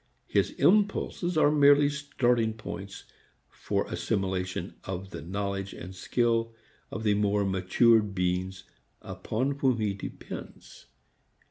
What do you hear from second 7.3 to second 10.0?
matured beings upon whom he